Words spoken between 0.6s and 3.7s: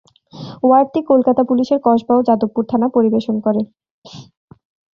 ওয়ার্ডটি কলকাতা পুলিশের কসবা ও যাদবপুর থানা পরিবেশন করে।